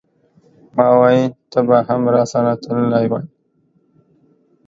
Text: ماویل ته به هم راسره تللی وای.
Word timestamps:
ماویل 0.75 1.31
ته 1.51 1.59
به 1.67 1.77
هم 1.87 2.01
راسره 2.13 2.53
تللی 2.63 3.05
وای. 3.11 3.25